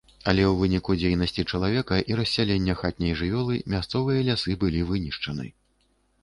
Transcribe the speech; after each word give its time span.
Але 0.31 0.43
ў 0.43 0.53
выніку 0.59 0.93
дзейнасці 1.01 1.43
чалавека 1.51 1.99
і 2.11 2.17
рассялення 2.21 2.77
хатняй 2.81 3.13
жывёлы 3.21 3.59
мясцовыя 3.75 4.25
лясы 4.31 4.57
былі 4.65 4.81
вынішчаны. 4.95 5.47